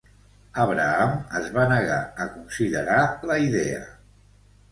[0.61, 2.99] Abraham es va negar a considerar
[3.33, 3.85] la idea.